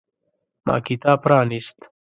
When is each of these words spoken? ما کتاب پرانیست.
ما 0.65 0.75
کتاب 0.87 1.17
پرانیست. 1.23 1.77